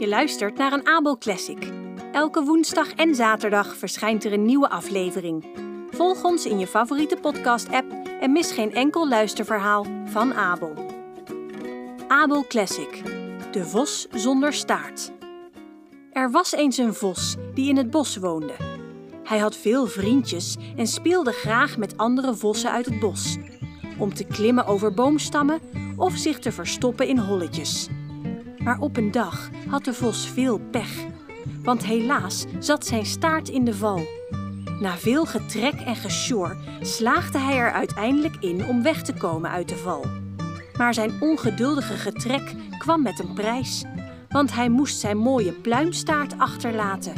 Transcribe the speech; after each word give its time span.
Je 0.00 0.08
luistert 0.08 0.56
naar 0.56 0.72
een 0.72 0.86
Abel 0.86 1.18
Classic. 1.18 1.72
Elke 2.12 2.42
woensdag 2.42 2.92
en 2.92 3.14
zaterdag 3.14 3.76
verschijnt 3.76 4.24
er 4.24 4.32
een 4.32 4.44
nieuwe 4.44 4.70
aflevering. 4.70 5.44
Volg 5.90 6.24
ons 6.24 6.46
in 6.46 6.58
je 6.58 6.66
favoriete 6.66 7.16
podcast-app 7.16 7.92
en 8.20 8.32
mis 8.32 8.52
geen 8.52 8.74
enkel 8.74 9.08
luisterverhaal 9.08 9.86
van 10.04 10.34
Abel. 10.34 10.72
Abel 12.08 12.46
Classic. 12.46 13.02
De 13.52 13.64
vos 13.64 14.06
zonder 14.10 14.52
staart. 14.52 15.12
Er 16.12 16.30
was 16.30 16.52
eens 16.52 16.76
een 16.76 16.94
vos 16.94 17.36
die 17.54 17.68
in 17.68 17.76
het 17.76 17.90
bos 17.90 18.16
woonde. 18.16 18.54
Hij 19.24 19.38
had 19.38 19.56
veel 19.56 19.86
vriendjes 19.86 20.56
en 20.76 20.86
speelde 20.86 21.32
graag 21.32 21.76
met 21.76 21.96
andere 21.96 22.34
vossen 22.34 22.70
uit 22.70 22.86
het 22.86 23.00
bos. 23.00 23.36
Om 23.98 24.14
te 24.14 24.24
klimmen 24.24 24.66
over 24.66 24.94
boomstammen 24.94 25.60
of 25.96 26.16
zich 26.16 26.38
te 26.38 26.52
verstoppen 26.52 27.08
in 27.08 27.18
holletjes. 27.18 27.88
Maar 28.64 28.78
op 28.78 28.96
een 28.96 29.10
dag 29.10 29.48
had 29.68 29.84
de 29.84 29.94
vos 29.94 30.28
veel 30.28 30.58
pech. 30.70 31.04
Want 31.62 31.84
helaas 31.84 32.44
zat 32.58 32.86
zijn 32.86 33.06
staart 33.06 33.48
in 33.48 33.64
de 33.64 33.74
val. 33.74 34.00
Na 34.80 34.96
veel 34.96 35.26
getrek 35.26 35.74
en 35.74 35.96
gesjor 35.96 36.56
slaagde 36.80 37.38
hij 37.38 37.56
er 37.56 37.72
uiteindelijk 37.72 38.36
in 38.40 38.66
om 38.66 38.82
weg 38.82 39.02
te 39.02 39.14
komen 39.14 39.50
uit 39.50 39.68
de 39.68 39.76
val. 39.76 40.04
Maar 40.76 40.94
zijn 40.94 41.12
ongeduldige 41.20 41.96
getrek 41.96 42.54
kwam 42.78 43.02
met 43.02 43.18
een 43.18 43.34
prijs, 43.34 43.84
want 44.28 44.54
hij 44.54 44.68
moest 44.68 44.98
zijn 44.98 45.16
mooie 45.16 45.52
pluimstaart 45.52 46.38
achterlaten. 46.38 47.12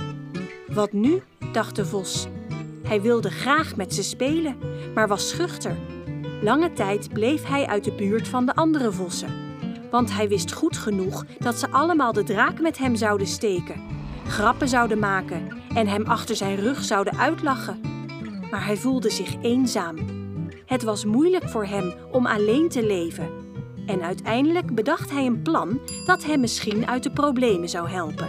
Wat 0.68 0.92
nu? 0.92 1.22
dacht 1.52 1.76
de 1.76 1.86
vos. 1.86 2.26
Hij 2.82 3.00
wilde 3.00 3.30
graag 3.30 3.76
met 3.76 3.94
ze 3.94 4.02
spelen, 4.02 4.56
maar 4.94 5.08
was 5.08 5.28
schuchter. 5.28 5.76
Lange 6.42 6.72
tijd 6.72 7.12
bleef 7.12 7.44
hij 7.46 7.66
uit 7.66 7.84
de 7.84 7.92
buurt 7.92 8.28
van 8.28 8.46
de 8.46 8.54
andere 8.54 8.92
vossen, 8.92 9.41
want 9.92 10.12
hij 10.12 10.28
wist 10.28 10.52
goed 10.52 10.76
genoeg 10.76 11.24
dat 11.38 11.58
ze 11.58 11.70
allemaal 11.70 12.12
de 12.12 12.22
draak 12.22 12.60
met 12.60 12.78
hem 12.78 12.96
zouden 12.96 13.26
steken, 13.26 13.82
grappen 14.26 14.68
zouden 14.68 14.98
maken 14.98 15.48
en 15.74 15.86
hem 15.86 16.04
achter 16.06 16.36
zijn 16.36 16.56
rug 16.56 16.84
zouden 16.84 17.18
uitlachen. 17.18 17.80
Maar 18.50 18.64
hij 18.64 18.76
voelde 18.76 19.10
zich 19.10 19.34
eenzaam. 19.42 19.96
Het 20.66 20.82
was 20.82 21.04
moeilijk 21.04 21.48
voor 21.48 21.64
hem 21.64 21.94
om 22.10 22.26
alleen 22.26 22.68
te 22.68 22.86
leven. 22.86 23.30
En 23.86 24.02
uiteindelijk 24.02 24.74
bedacht 24.74 25.10
hij 25.10 25.26
een 25.26 25.42
plan 25.42 25.80
dat 26.06 26.24
hem 26.24 26.40
misschien 26.40 26.86
uit 26.86 27.02
de 27.02 27.10
problemen 27.10 27.68
zou 27.68 27.88
helpen. 27.88 28.28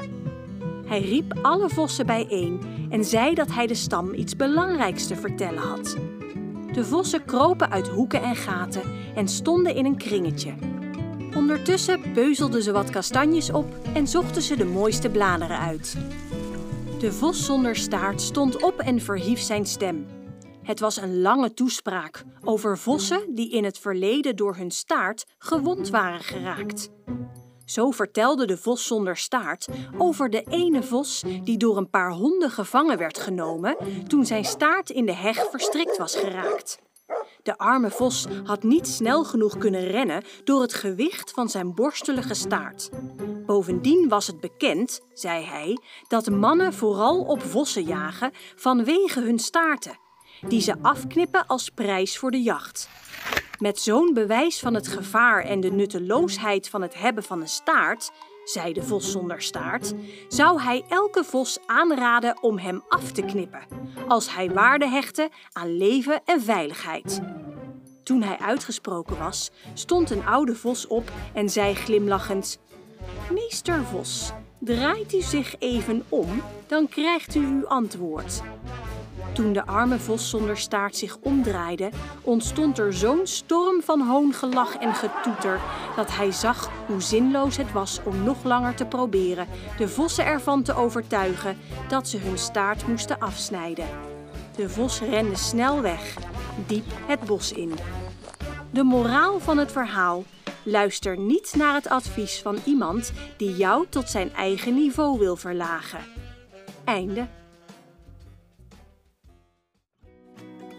Hij 0.85 1.01
riep 1.01 1.33
alle 1.41 1.69
vossen 1.69 2.05
bijeen 2.05 2.61
en 2.89 3.05
zei 3.05 3.33
dat 3.33 3.51
hij 3.51 3.67
de 3.67 3.75
stam 3.75 4.13
iets 4.13 4.35
belangrijks 4.35 5.07
te 5.07 5.15
vertellen 5.15 5.61
had. 5.61 5.97
De 6.73 6.85
vossen 6.85 7.25
kropen 7.25 7.71
uit 7.71 7.87
hoeken 7.87 8.21
en 8.21 8.35
gaten 8.35 8.83
en 9.15 9.27
stonden 9.27 9.75
in 9.75 9.85
een 9.85 9.97
kringetje. 9.97 10.72
Ondertussen 11.35 12.13
beuzelden 12.13 12.63
ze 12.63 12.71
wat 12.71 12.89
kastanjes 12.89 13.51
op 13.51 13.65
en 13.93 14.07
zochten 14.07 14.41
ze 14.41 14.57
de 14.57 14.65
mooiste 14.65 15.09
bladeren 15.09 15.59
uit. 15.59 15.95
De 16.99 17.11
vos 17.11 17.45
zonder 17.45 17.75
staart 17.75 18.21
stond 18.21 18.63
op 18.63 18.79
en 18.79 19.01
verhief 19.01 19.39
zijn 19.39 19.65
stem. 19.65 20.05
Het 20.63 20.79
was 20.79 20.97
een 20.97 21.21
lange 21.21 21.53
toespraak 21.53 22.23
over 22.43 22.77
vossen 22.77 23.35
die 23.35 23.51
in 23.51 23.63
het 23.63 23.79
verleden 23.79 24.35
door 24.35 24.55
hun 24.55 24.71
staart 24.71 25.25
gewond 25.37 25.89
waren 25.89 26.23
geraakt. 26.23 26.89
Zo 27.65 27.91
vertelde 27.91 28.45
de 28.45 28.57
vos 28.57 28.87
zonder 28.87 29.17
staart 29.17 29.67
over 29.97 30.29
de 30.29 30.43
ene 30.49 30.83
vos 30.83 31.23
die 31.43 31.57
door 31.57 31.77
een 31.77 31.89
paar 31.89 32.11
honden 32.11 32.49
gevangen 32.49 32.97
werd 32.97 33.19
genomen 33.19 33.77
toen 34.07 34.25
zijn 34.25 34.45
staart 34.45 34.89
in 34.89 35.05
de 35.05 35.13
heg 35.13 35.49
verstrikt 35.49 35.97
was 35.97 36.15
geraakt. 36.15 36.79
De 37.43 37.57
arme 37.57 37.89
vos 37.89 38.25
had 38.43 38.63
niet 38.63 38.87
snel 38.87 39.23
genoeg 39.23 39.57
kunnen 39.57 39.87
rennen 39.87 40.23
door 40.43 40.61
het 40.61 40.73
gewicht 40.73 41.31
van 41.31 41.49
zijn 41.49 41.75
borstelige 41.75 42.33
staart. 42.33 42.89
Bovendien 43.45 44.09
was 44.09 44.27
het 44.27 44.39
bekend, 44.39 45.01
zei 45.13 45.45
hij, 45.45 45.77
dat 46.07 46.29
mannen 46.29 46.73
vooral 46.73 47.21
op 47.21 47.41
vossen 47.41 47.83
jagen 47.83 48.31
vanwege 48.55 49.21
hun 49.21 49.39
staarten, 49.39 49.99
die 50.47 50.61
ze 50.61 50.75
afknippen 50.81 51.47
als 51.47 51.69
prijs 51.69 52.17
voor 52.17 52.31
de 52.31 52.41
jacht. 52.41 52.89
Met 53.59 53.79
zo'n 53.79 54.13
bewijs 54.13 54.59
van 54.59 54.73
het 54.73 54.87
gevaar 54.87 55.43
en 55.43 55.59
de 55.59 55.71
nutteloosheid 55.71 56.69
van 56.69 56.81
het 56.81 56.95
hebben 56.95 57.23
van 57.23 57.41
een 57.41 57.47
staart, 57.47 58.11
zei 58.43 58.73
de 58.73 58.83
vos 58.83 59.11
zonder 59.11 59.41
staart, 59.41 59.93
zou 60.27 60.61
hij 60.61 60.83
elke 60.89 61.23
vos 61.23 61.59
aanraden 61.65 62.43
om 62.43 62.57
hem 62.57 62.83
af 62.87 63.11
te 63.11 63.21
knippen, 63.21 63.65
als 64.07 64.33
hij 64.33 64.51
waarde 64.51 64.87
hechtte 64.87 65.29
aan 65.51 65.77
leven 65.77 66.21
en 66.25 66.41
veiligheid. 66.41 67.21
Toen 68.03 68.21
hij 68.21 68.37
uitgesproken 68.37 69.17
was, 69.17 69.51
stond 69.73 70.09
een 70.09 70.25
oude 70.25 70.55
vos 70.55 70.87
op 70.87 71.11
en 71.33 71.49
zei 71.49 71.75
glimlachend: 71.75 72.59
Meester 73.31 73.83
Vos, 73.83 74.31
draait 74.59 75.13
u 75.13 75.21
zich 75.21 75.55
even 75.59 76.03
om, 76.09 76.41
dan 76.67 76.87
krijgt 76.87 77.35
u 77.35 77.45
uw 77.45 77.67
antwoord. 77.67 78.41
Toen 79.33 79.53
de 79.53 79.65
arme 79.65 79.99
vos 79.99 80.29
zonder 80.29 80.57
staart 80.57 80.95
zich 80.95 81.17
omdraaide, 81.21 81.89
ontstond 82.21 82.79
er 82.79 82.93
zo'n 82.93 83.21
storm 83.23 83.81
van 83.81 84.01
hoongelach 84.01 84.77
en 84.77 84.93
getoeter 84.93 85.59
dat 85.95 86.15
hij 86.15 86.31
zag 86.31 86.69
hoe 86.87 87.01
zinloos 87.01 87.57
het 87.57 87.71
was 87.71 87.99
om 88.05 88.23
nog 88.23 88.43
langer 88.43 88.75
te 88.75 88.85
proberen 88.85 89.47
de 89.77 89.87
vossen 89.87 90.25
ervan 90.25 90.63
te 90.63 90.75
overtuigen 90.75 91.57
dat 91.87 92.07
ze 92.07 92.17
hun 92.17 92.37
staart 92.37 92.87
moesten 92.87 93.19
afsnijden. 93.19 93.87
De 94.55 94.69
vos 94.69 95.01
rende 95.01 95.35
snel 95.35 95.81
weg, 95.81 96.17
diep 96.67 96.85
het 97.05 97.19
bos 97.19 97.51
in. 97.51 97.73
De 98.71 98.83
moraal 98.83 99.39
van 99.39 99.57
het 99.57 99.71
verhaal: 99.71 100.23
luister 100.63 101.17
niet 101.17 101.53
naar 101.57 101.73
het 101.73 101.89
advies 101.89 102.41
van 102.41 102.57
iemand 102.65 103.11
die 103.37 103.55
jou 103.55 103.85
tot 103.89 104.09
zijn 104.09 104.33
eigen 104.33 104.73
niveau 104.73 105.19
wil 105.19 105.35
verlagen. 105.35 105.99
Einde. 106.83 107.27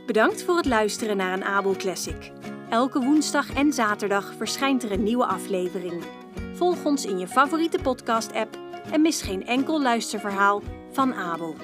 Bedankt 0.06 0.42
voor 0.42 0.56
het 0.56 0.66
luisteren 0.66 1.16
naar 1.16 1.32
een 1.32 1.44
Abel 1.44 1.76
Classic. 1.76 2.32
Elke 2.68 3.00
woensdag 3.00 3.54
en 3.54 3.72
zaterdag 3.72 4.34
verschijnt 4.36 4.82
er 4.82 4.92
een 4.92 5.02
nieuwe 5.02 5.26
aflevering. 5.26 6.02
Volg 6.54 6.84
ons 6.84 7.04
in 7.04 7.18
je 7.18 7.28
favoriete 7.28 7.78
podcast-app 7.82 8.58
en 8.92 9.00
mis 9.02 9.22
geen 9.22 9.46
enkel 9.46 9.82
luisterverhaal 9.82 10.62
van 10.92 11.14
Abel. 11.14 11.56